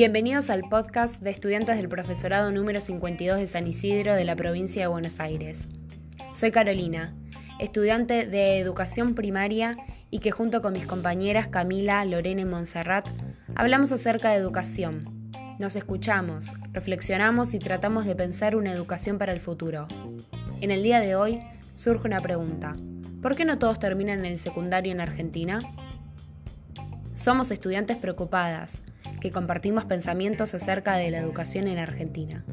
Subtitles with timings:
[0.00, 4.80] Bienvenidos al podcast de estudiantes del profesorado número 52 de San Isidro de la provincia
[4.80, 5.68] de Buenos Aires.
[6.32, 7.12] Soy Carolina,
[7.58, 9.76] estudiante de educación primaria
[10.10, 13.06] y que junto con mis compañeras Camila, Lorena y Montserrat
[13.54, 15.04] hablamos acerca de educación.
[15.58, 19.86] Nos escuchamos, reflexionamos y tratamos de pensar una educación para el futuro.
[20.62, 21.42] En el día de hoy
[21.74, 22.72] surge una pregunta.
[23.20, 25.58] ¿Por qué no todos terminan el secundario en Argentina?
[27.12, 28.80] Somos estudiantes preocupadas,
[29.20, 32.44] que compartimos pensamientos acerca de la educación en Argentina.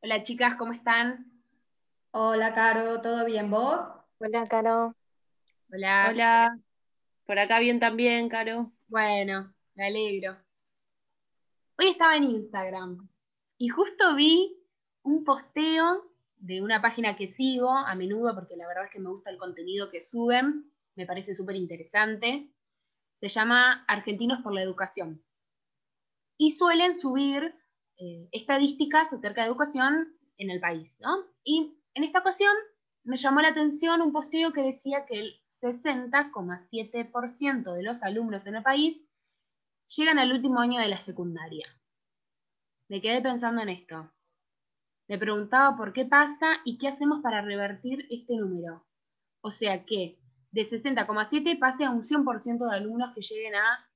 [0.00, 1.30] Hola chicas, ¿cómo están?
[2.10, 3.84] Hola Caro, ¿todo bien vos?
[4.18, 4.96] Hola Caro.
[5.72, 6.08] Hola.
[6.10, 6.58] Hola.
[7.24, 8.72] Por acá bien también, Caro.
[8.88, 10.36] Bueno, me alegro.
[11.78, 13.08] Hoy estaba en Instagram
[13.58, 14.58] y justo vi
[15.02, 16.11] un posteo
[16.42, 19.38] de una página que sigo a menudo, porque la verdad es que me gusta el
[19.38, 22.50] contenido que suben, me parece súper interesante.
[23.14, 25.22] Se llama Argentinos por la Educación.
[26.36, 27.54] Y suelen subir
[27.96, 31.26] eh, estadísticas acerca de educación en el país, ¿no?
[31.44, 32.52] Y en esta ocasión
[33.04, 38.56] me llamó la atención un posteo que decía que el 60,7% de los alumnos en
[38.56, 39.06] el país
[39.96, 41.68] llegan al último año de la secundaria.
[42.88, 44.10] Me quedé pensando en esto.
[45.08, 48.86] Me preguntaba por qué pasa y qué hacemos para revertir este número.
[49.40, 50.18] O sea que
[50.52, 53.88] de 60,7 pase a un 100% de alumnos que lleguen a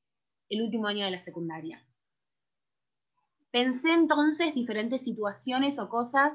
[0.48, 1.84] el último año de la secundaria.
[3.50, 6.34] Pensé entonces diferentes situaciones o cosas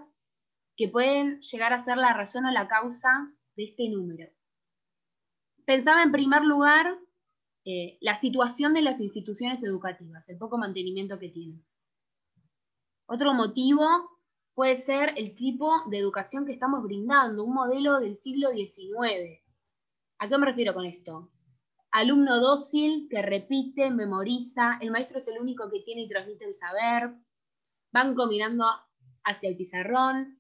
[0.75, 3.09] que pueden llegar a ser la razón o la causa
[3.55, 4.31] de este número.
[5.65, 6.97] Pensaba en primer lugar
[7.65, 11.63] eh, la situación de las instituciones educativas, el poco mantenimiento que tienen.
[13.05, 13.85] Otro motivo
[14.53, 19.41] puede ser el tipo de educación que estamos brindando, un modelo del siglo XIX.
[20.19, 21.31] ¿A qué me refiero con esto?
[21.91, 26.53] Alumno dócil que repite, memoriza, el maestro es el único que tiene y transmite el
[26.53, 27.15] saber,
[27.91, 28.65] van combinando
[29.23, 30.39] hacia el pizarrón,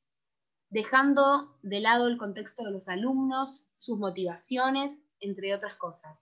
[0.69, 6.17] dejando de lado el contexto de los alumnos, sus motivaciones, entre otras cosas.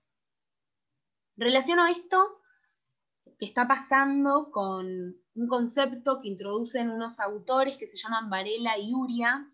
[1.38, 2.42] Relaciono esto
[3.40, 8.94] que está pasando con un concepto que introducen unos autores que se llaman Varela y
[8.94, 9.50] Uria.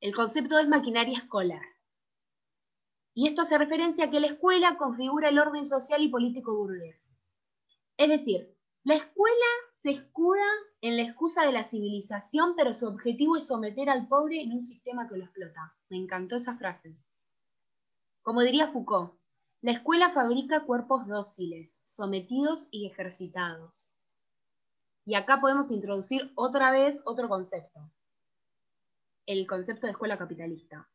[0.00, 1.60] El concepto es maquinaria escolar.
[3.12, 7.12] Y esto hace referencia a que la escuela configura el orden social y político burgués.
[7.98, 10.46] Es decir, la escuela se escuda
[10.80, 14.64] en la excusa de la civilización, pero su objetivo es someter al pobre en un
[14.64, 15.76] sistema que lo explota.
[15.90, 16.96] Me encantó esa frase.
[18.22, 19.12] Como diría Foucault,
[19.60, 23.89] la escuela fabrica cuerpos dóciles, sometidos y ejercitados.
[25.10, 27.80] Y acá podemos introducir otra vez otro concepto,
[29.26, 30.88] el concepto de escuela capitalista,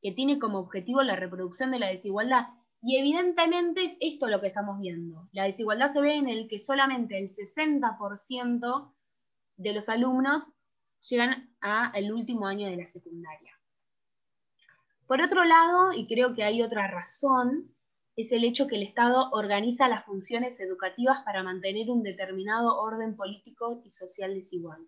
[0.00, 2.46] que tiene como objetivo la reproducción de la desigualdad.
[2.80, 5.28] Y evidentemente es esto lo que estamos viendo.
[5.32, 8.94] La desigualdad se ve en el que solamente el 60%
[9.58, 10.50] de los alumnos
[11.10, 13.52] llegan al último año de la secundaria.
[15.06, 17.74] Por otro lado, y creo que hay otra razón,
[18.16, 23.16] es el hecho que el Estado organiza las funciones educativas para mantener un determinado orden
[23.16, 24.86] político y social desigual.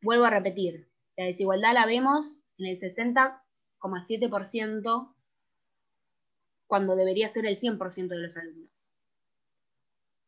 [0.00, 5.14] Vuelvo a repetir, la desigualdad la vemos en el 60,7%
[6.66, 8.88] cuando debería ser el 100% de los alumnos.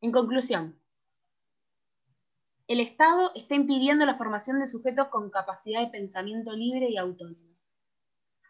[0.00, 0.78] En conclusión,
[2.69, 7.56] el Estado está impidiendo la formación de sujetos con capacidad de pensamiento libre y autónomo.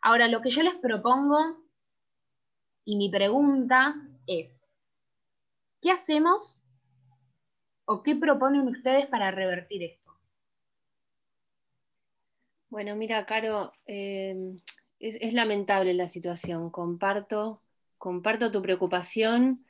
[0.03, 1.68] Ahora, lo que yo les propongo
[2.89, 4.67] y mi pregunta es,
[5.83, 6.63] ¿qué hacemos
[7.85, 10.11] o qué proponen ustedes para revertir esto?
[12.71, 14.57] Bueno, mira, Caro, em,
[15.01, 16.71] es, lamentable la situación.
[16.71, 17.63] Comparto,
[17.99, 19.67] comparto tu preocupación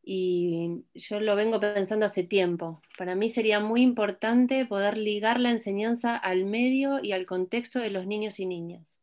[0.00, 2.82] y yo lo vengo pensando hace tiempo.
[2.96, 7.90] Para mí sería muy importante poder ligar la enseñanza al medio y al contexto de
[7.90, 8.99] los niños y niñas.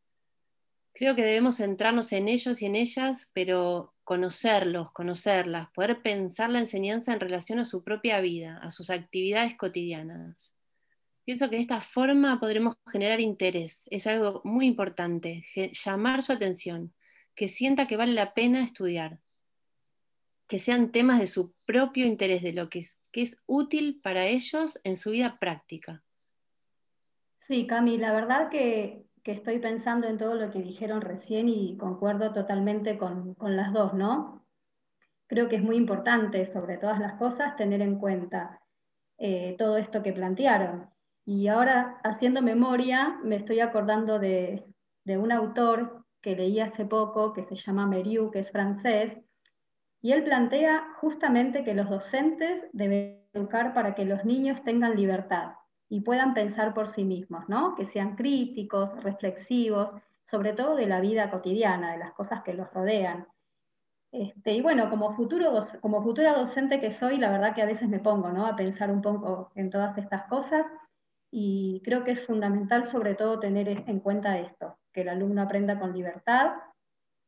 [0.98, 6.58] Creo que debemos centrarnos en ellos y en ellas, pero conocerlos, conocerlas, poder pensar la
[6.58, 10.56] enseñanza en relación a su propia vida, a sus actividades cotidianas.
[11.24, 16.92] Pienso que de esta forma podremos generar interés, es algo muy importante, llamar su atención,
[17.36, 19.20] que sienta que vale la pena estudiar,
[20.48, 24.26] que sean temas de su propio interés, de lo que es, que es útil para
[24.26, 26.02] ellos en su vida práctica.
[27.48, 31.76] Sí, Cami, la verdad que que estoy pensando en todo lo que dijeron recién y
[31.76, 34.46] concuerdo totalmente con, las dos, ¿no?
[35.28, 38.62] Creo que es muy importante, sobre todas las cosas, tener en cuenta
[39.18, 40.90] eh, todo esto que plantearon.
[41.26, 44.64] Y ahora, haciendo memoria, me estoy acordando de,
[45.04, 49.18] de un autor que leí hace poco, que se llama Meriu, que es francés,
[50.02, 55.52] y él plantea justamente que los docentes deben educar para que los niños tengan libertad
[55.90, 57.76] y puedan pensar por sí mismos, ¿no?
[57.76, 59.96] que sean críticos, reflexivos,
[60.30, 63.28] sobre todo de la vida cotidiana, de las cosas que los rodean.
[64.12, 67.90] Este, y bueno, como, futuro, como futura docente que soy, la verdad que a veces
[67.90, 68.46] me pongo ¿no?
[68.46, 70.66] a pensar un poco en todas estas cosas
[71.32, 75.80] y creo que es fundamental sobre todo tener en cuenta esto, que el alumno aprenda
[75.80, 76.54] con libertad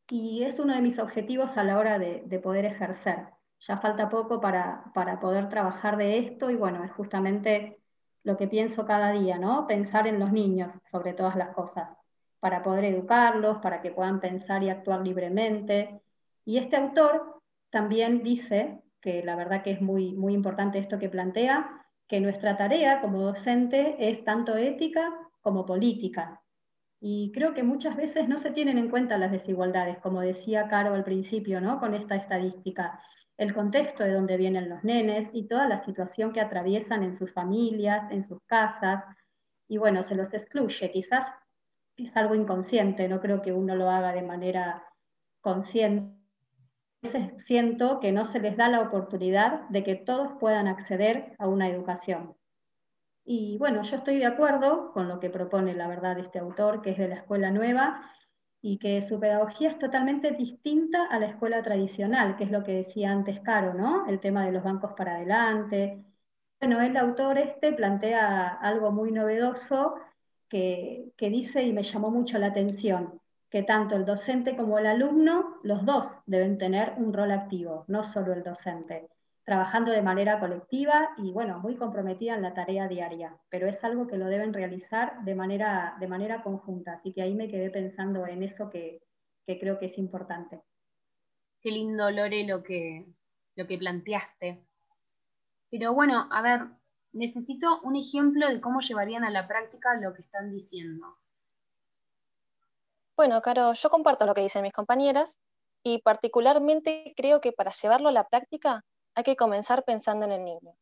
[0.10, 3.28] y es uno de mis objetivos a la hora de, poder ejercer.
[3.68, 7.80] Ya falta poco para, para, poder trabajar de esto y bueno, es justamente
[8.24, 9.68] lo que pienso cada día, ¿no?
[9.68, 11.94] Pensar en los niños sobre todas las cosas,
[12.40, 16.02] para poder educarlos, para que puedan pensar y actuar libremente.
[16.46, 21.10] Y este autor también dice, que la verdad que es muy, muy importante esto que
[21.10, 26.42] plantea, que nuestra tarea como docente es tanto ética como política.
[27.00, 30.94] Y creo que muchas veces no se tienen en cuenta las desigualdades, como decía Caro
[30.94, 31.80] al principio, ¿no?
[31.80, 33.00] con esta estadística,
[33.40, 37.32] el contexto de donde vienen los nenes y toda la situación que atraviesan en sus
[37.32, 39.06] familias, en sus casas,
[39.70, 40.92] y bueno, se los excluye.
[40.92, 41.26] Quizás
[41.96, 44.84] es algo inconsciente, no creo que uno lo haga de manera
[45.40, 46.14] consciente.
[47.38, 51.70] Siento que no se les da la oportunidad de que todos puedan acceder a una
[51.70, 52.36] educación.
[53.24, 56.92] Y bueno, yo estoy de acuerdo con lo que propone la verdad este autor, que
[56.92, 58.02] es de la escuela nueva,
[58.62, 62.74] y que su pedagogía es totalmente distinta a la escuela tradicional, que es lo que
[62.74, 64.08] decía antes Caro, ¿no?
[64.08, 66.04] El tema de los bancos para adelante.
[66.60, 69.96] Bueno, el autor este plantea algo muy novedoso
[70.50, 74.88] que, que dice y me llamó mucho la atención, que tanto el docente como el
[74.88, 79.10] alumno, los dos deben tener un rol activo, no solo el docente
[79.50, 84.06] trabajando de manera colectiva y bueno, muy comprometida en la tarea diaria, pero es algo
[84.06, 88.28] que lo deben realizar de manera, de manera conjunta, así que ahí me quedé pensando
[88.28, 89.02] en eso que,
[89.48, 90.62] que creo que es importante.
[91.62, 93.08] Qué lindo, Lore, lo que,
[93.56, 94.64] lo que planteaste.
[95.72, 96.68] Pero bueno, a ver,
[97.14, 101.18] necesito un ejemplo de cómo llevarían a la práctica lo que están diciendo.
[103.18, 105.42] Bueno, Caro, yo comparto lo que dicen mis compañeras
[105.82, 108.86] y particularmente creo que para llevarlo a la práctica
[109.20, 110.76] hay que comenzar pensando en el niño.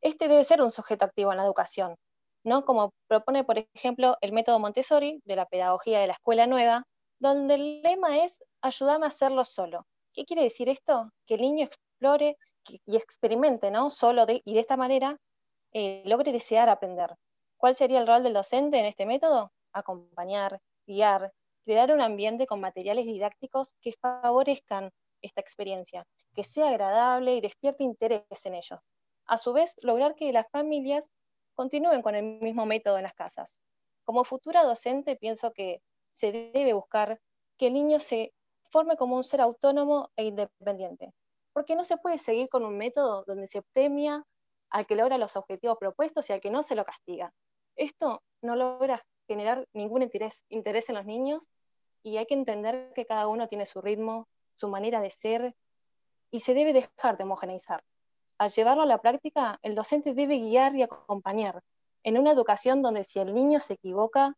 [0.00, 1.96] Este debe ser un sujeto activo en la educación,
[2.44, 2.64] ¿no?
[2.64, 6.84] Como propone, por ejemplo, el método Montessori de la pedagogía de la escuela nueva,
[7.20, 9.86] donde el lema es ayúdame a hacerlo solo.
[10.14, 11.10] ¿Qué quiere decir esto?
[11.26, 12.36] Que el niño explore
[12.86, 13.90] y experimente, ¿no?
[13.90, 15.18] Solo y de esta manera
[15.72, 17.14] eh, logre desear aprender.
[17.58, 19.52] ¿Cuál sería el rol del docente en este método?
[19.72, 21.32] Acompañar, guiar,
[21.64, 24.90] crear un ambiente con materiales didácticos que favorezcan
[25.20, 28.80] esta experiencia, que sea agradable y despierte interés en ellos.
[29.26, 31.10] A su vez, lograr que las familias
[31.54, 33.60] continúen con el mismo método en las casas.
[34.04, 35.82] Como futura docente, pienso que
[36.12, 37.20] se debe buscar
[37.56, 38.32] que el niño se
[38.70, 41.12] forme como un ser autónomo e independiente,
[41.52, 44.24] porque no se puede seguir con un método donde se premia
[44.70, 47.32] al que logra los objetivos propuestos y al que no se lo castiga.
[47.76, 51.50] Esto no logra generar ningún interés, interés en los niños
[52.02, 55.54] y hay que entender que cada uno tiene su ritmo, su manera de ser
[56.30, 57.82] y se debe dejar de homogeneizar.
[58.38, 61.62] Al llevarlo a la práctica, el docente debe guiar y acompañar
[62.04, 64.34] en una educación donde si el niño se equivoca,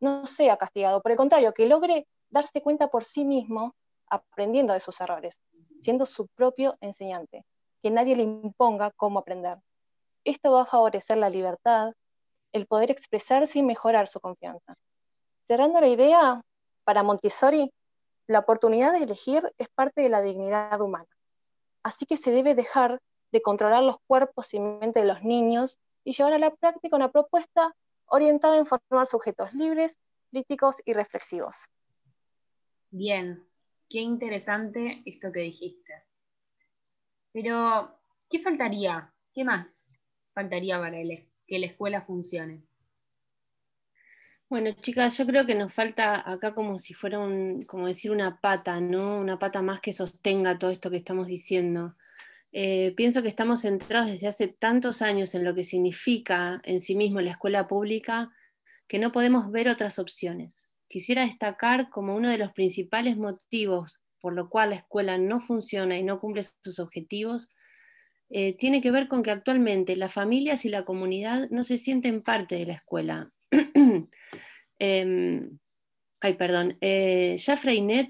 [0.00, 3.74] no sea castigado, por el contrario, que logre darse cuenta por sí mismo,
[4.08, 5.38] aprendiendo de sus errores,
[5.80, 7.44] siendo su propio enseñante,
[7.82, 9.58] que nadie le imponga cómo aprender.
[10.24, 11.92] Esto va a favorecer la libertad,
[12.52, 14.74] el poder expresarse y mejorar su confianza.
[15.44, 16.42] Cerrando la idea,
[16.84, 17.70] para Montessori,
[18.26, 21.06] la oportunidad de elegir es parte de la dignidad humana.
[21.84, 23.00] Así que se debe dejar
[23.30, 27.12] de controlar los cuerpos y mente de los niños y llevar a la práctica una
[27.12, 27.76] propuesta
[28.06, 30.00] orientada en formar sujetos libres,
[30.30, 31.66] críticos y reflexivos.
[32.90, 33.46] Bien,
[33.88, 35.92] qué interesante esto que dijiste.
[37.32, 37.98] Pero,
[38.30, 39.12] ¿qué faltaría?
[39.32, 39.88] ¿Qué más
[40.32, 40.96] faltaría para
[41.46, 42.62] que la escuela funcione?
[44.48, 48.40] Bueno, chicas, yo creo que nos falta acá como si fuera un, como decir una
[48.40, 49.18] pata, ¿no?
[49.18, 51.96] Una pata más que sostenga todo esto que estamos diciendo.
[52.52, 56.94] Eh, pienso que estamos centrados desde hace tantos años en lo que significa en sí
[56.94, 58.30] mismo la escuela pública
[58.86, 60.64] que no podemos ver otras opciones.
[60.88, 65.98] Quisiera destacar como uno de los principales motivos por lo cual la escuela no funciona
[65.98, 67.50] y no cumple sus objetivos,
[68.30, 72.22] eh, tiene que ver con que actualmente las familias y la comunidad no se sienten
[72.22, 73.30] parte de la escuela.
[74.86, 75.58] Em,
[76.20, 76.76] ay, perdón.
[76.80, 77.38] Eh,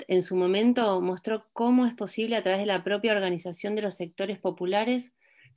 [0.09, 3.95] en su momento mostró cómo es posible a través de la propia organización de los
[3.95, 5.13] sectores populares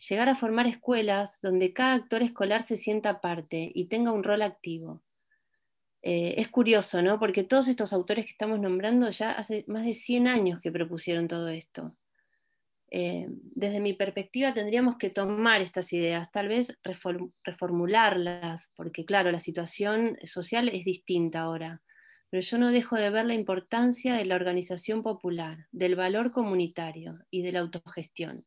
[0.10, 4.44] llegar a formar escuelas donde cada actor escolar se sienta parte y tenga un rol
[4.44, 5.02] activo.
[6.04, 7.20] Eh, es curioso, ¿no?
[7.20, 11.28] Porque todos estos autores que estamos nombrando ya hace más de 100 años que propusieron
[11.28, 11.96] todo esto.
[12.90, 16.78] Eh, desde mi perspectiva tendríamos que tomar estas ideas, tal vez
[17.44, 21.82] reformularlas, porque claro, la situación social es distinta ahora,
[22.30, 27.20] pero yo no dejo de ver la importancia de la organización popular, del valor comunitario
[27.30, 28.46] y de la autogestión.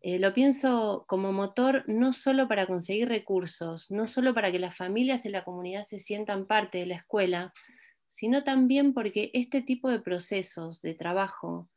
[0.00, 4.76] Eh, lo pienso como motor no solo para conseguir recursos, no solo para que las
[4.76, 7.54] familias y la comunidad se sientan parte de la escuela,
[8.06, 11.70] sino también porque este tipo de procesos de trabajo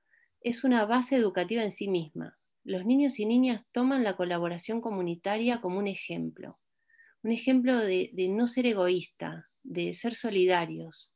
[0.47, 2.37] es una base educativa en sí misma.
[2.63, 6.55] Los niños y niñas toman la colaboración comunitaria como un ejemplo,
[7.21, 11.13] un ejemplo de, no ser egoísta, de ser solidarios.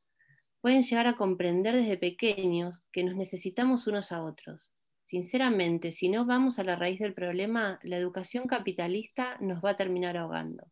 [0.59, 4.69] Pueden llegar a comprender desde pequeños que nos necesitamos unos a otros.
[5.01, 9.75] Sinceramente, si no vamos a la raíz del problema, la educación capitalista nos va a
[9.77, 10.69] terminar ahogando.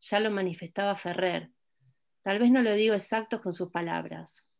[0.00, 1.50] Ya lo manifestaba Ferrer.
[2.22, 4.50] Tal vez no lo digo exacto con sus palabras,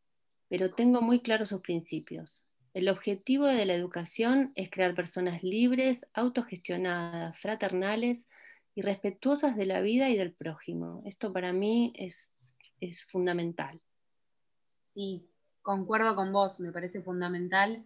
[0.49, 2.45] pero tengo muy claros sus principios.
[2.75, 8.27] El objetivo de la educación es crear personas libres, autogestionadas, fraternales
[8.75, 11.03] y respetuosas de la vida y del prójimo.
[11.05, 12.33] Esto para mí es,
[12.81, 13.79] es fundamental.
[14.85, 15.29] Sí,
[15.61, 17.85] concuerdo con vos, me parece fundamental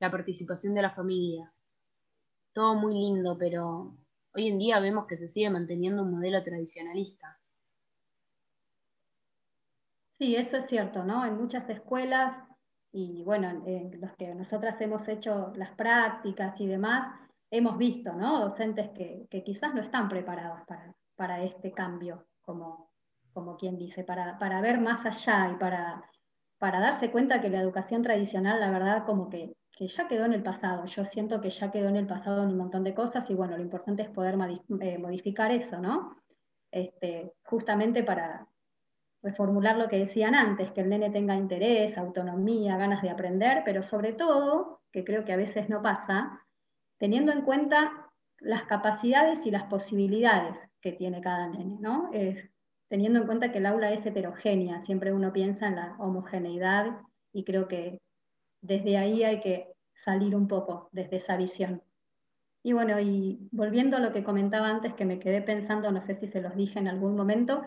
[0.00, 1.52] la participación de las familias.
[2.52, 3.96] Todo muy lindo, pero
[4.32, 7.40] hoy en día vemos que se sigue manteniendo un modelo tradicionalista.
[10.18, 11.24] Sí, eso es cierto, ¿no?
[11.24, 12.36] En muchas escuelas
[12.96, 17.04] y bueno, en los que nosotras hemos hecho las prácticas y demás,
[17.50, 18.40] hemos visto, ¿no?
[18.40, 20.60] Docentes que, quizás no están preparados
[21.16, 22.92] para, este cambio, como,
[23.32, 26.08] como quien dice, para, ver más allá y para,
[26.58, 30.44] para darse cuenta que la educación tradicional, la verdad, como que, ya quedó en el
[30.44, 30.86] pasado.
[30.86, 33.56] Yo siento que ya quedó en el pasado en un montón de cosas y bueno,
[33.56, 34.36] lo importante es poder
[34.80, 36.16] eh, modificar eso, ¿no?
[36.70, 38.46] Este, justamente para,
[39.24, 43.82] reformular lo que decían antes, que el nene tenga interés, autonomía, ganas de aprender, pero
[43.82, 46.46] sobre todo, que creo que a veces no pasa,
[46.98, 52.10] teniendo en cuenta las capacidades y las posibilidades que tiene cada nene, ¿no?
[52.88, 57.00] teniendo en cuenta que el aula es heterogénea, siempre uno piensa en la homogeneidad
[57.32, 57.98] y creo que
[58.60, 61.82] desde ahí hay que salir un poco, desde esa visión.
[62.62, 66.14] Y bueno, y volviendo a lo que comentaba antes, que me quedé pensando, no sé
[66.16, 67.62] si se los dije en algún momento,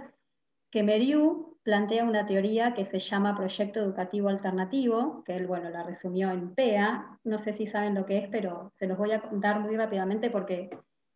[0.71, 5.83] que Meriu plantea una teoría que se llama Proyecto Educativo Alternativo, que él, bueno, la
[5.83, 7.19] resumió en PEA.
[7.25, 10.29] No sé si saben lo que es, pero se los voy a contar muy rápidamente
[10.29, 10.69] porque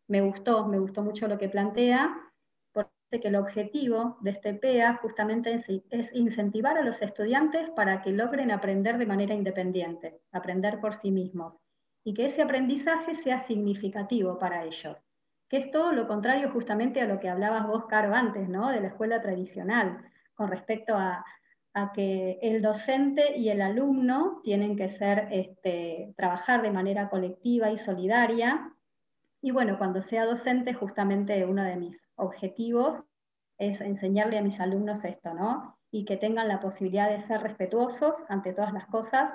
[0.10, 2.17] me gustó, me gustó mucho lo que plantea,
[2.74, 8.01] porque que el objetivo de este PEA justamente es, es incentivar a los estudiantes para
[8.01, 11.58] que logren aprender de manera independiente, aprender por sí mismos,
[12.03, 14.98] y que ese aprendizaje sea significativo para ellos
[15.48, 18.70] que es todo lo contrario justamente a lo que hablabas vos, Caro, antes, ¿no?
[18.70, 20.01] De la escuela tradicional,
[20.41, 21.24] con respecto a,
[21.93, 27.77] que el docente y el alumno tienen que ser, este, trabajar de manera colectiva y
[27.77, 28.74] solidaria.
[29.39, 33.03] Y bueno, cuando sea docente, justamente uno de mis objetivos
[33.60, 35.77] es enseñarle a mis alumnos esto, ¿no?
[35.91, 39.31] Y que tengan la posibilidad de ser respetuosos ante todas las cosas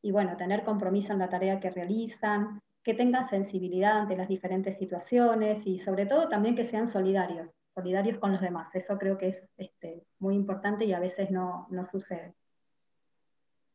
[0.00, 4.78] y bueno, tener compromiso en la tarea que realizan, que tengan sensibilidad ante las diferentes
[4.78, 8.74] situaciones y sobre todo también que sean solidarios, solidarios con los demás.
[8.74, 12.34] Eso creo que es este, muy importante y a veces no, no sucede.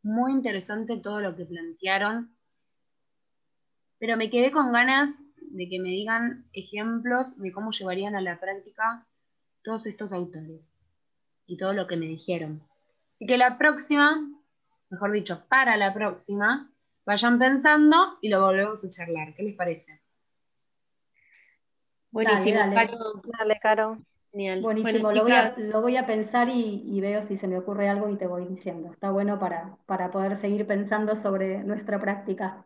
[0.01, 2.35] Muy interesante todo lo que plantearon,
[3.99, 8.39] pero me quedé con ganas de que me digan ejemplos de cómo llevarían a la
[8.39, 9.05] práctica
[9.63, 10.69] todos estos autores
[11.45, 12.61] y todo lo que me dijeron.
[13.15, 14.29] Así que la próxima,
[14.89, 16.73] mejor dicho, para la próxima,
[17.05, 19.33] Vayan pensando y lo volvemos a charlar.
[19.35, 20.02] ¿Qué les parece?
[22.13, 22.87] Buenísimo, dale, dale.
[22.91, 23.21] Caro.
[23.37, 23.97] Dale, Caro.
[24.61, 28.47] Buenísimo, lo, voy a, pensar y, veo si se me ocurre algo y te voy
[28.47, 28.89] diciendo.
[28.91, 32.65] Está bueno para, para poder seguir pensando sobre nuestra práctica.